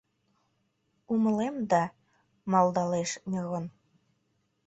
[1.13, 1.83] —Умылем да...—
[2.51, 3.65] малдалеш Мирон.